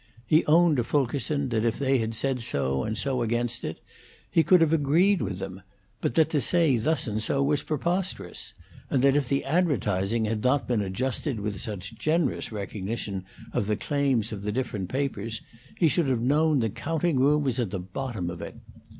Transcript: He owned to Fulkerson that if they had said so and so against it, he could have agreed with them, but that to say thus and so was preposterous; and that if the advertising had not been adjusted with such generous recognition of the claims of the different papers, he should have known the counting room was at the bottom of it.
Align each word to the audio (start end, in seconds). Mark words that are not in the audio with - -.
He 0.25 0.43
owned 0.47 0.77
to 0.77 0.83
Fulkerson 0.83 1.49
that 1.49 1.63
if 1.63 1.77
they 1.77 1.99
had 1.99 2.15
said 2.15 2.41
so 2.41 2.83
and 2.83 2.97
so 2.97 3.21
against 3.21 3.63
it, 3.63 3.79
he 4.31 4.41
could 4.41 4.59
have 4.61 4.73
agreed 4.73 5.21
with 5.21 5.37
them, 5.37 5.61
but 5.99 6.15
that 6.15 6.31
to 6.31 6.41
say 6.41 6.75
thus 6.77 7.05
and 7.07 7.21
so 7.21 7.43
was 7.43 7.61
preposterous; 7.61 8.53
and 8.89 9.03
that 9.03 9.15
if 9.15 9.29
the 9.29 9.45
advertising 9.45 10.25
had 10.25 10.43
not 10.43 10.67
been 10.67 10.81
adjusted 10.81 11.39
with 11.39 11.61
such 11.61 11.93
generous 11.99 12.51
recognition 12.51 13.25
of 13.53 13.67
the 13.67 13.75
claims 13.77 14.31
of 14.31 14.41
the 14.41 14.51
different 14.51 14.89
papers, 14.89 15.39
he 15.77 15.87
should 15.87 16.07
have 16.07 16.19
known 16.23 16.61
the 16.61 16.71
counting 16.71 17.19
room 17.19 17.43
was 17.43 17.59
at 17.59 17.69
the 17.69 17.77
bottom 17.79 18.31
of 18.31 18.41
it. 18.41 18.55